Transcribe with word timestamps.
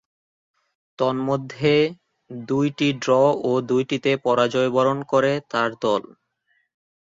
তন্মধ্যে 0.99 1.73
দুইটি 2.47 2.87
ড্র 3.01 3.11
ও 3.43 3.51
দুইটিতে 3.69 4.11
পরাজয়বরণ 4.25 4.97
করে 5.11 5.31
তার 5.51 5.69
দল। 5.81 6.03